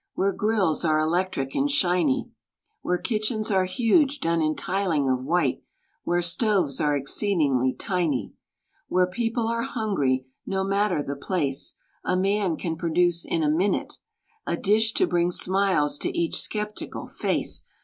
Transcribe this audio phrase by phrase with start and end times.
[0.15, 2.31] Where grills are electric and shiny,
[2.81, 5.61] Where kitchens are huge, done in tiling of white.
[6.05, 8.33] Where stoves are exceedingly tiny.
[8.87, 10.25] Where people are hungry—
[10.57, 11.75] no matter the place—
[12.13, 13.99] A man can produce in a minute
[14.47, 17.67] A dish to bring smiles to each skeptical face.